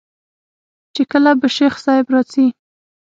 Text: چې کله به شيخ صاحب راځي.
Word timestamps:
چې 0.93 1.01
کله 1.11 1.31
به 1.39 1.47
شيخ 1.57 1.73
صاحب 1.85 2.07
راځي. 2.13 2.47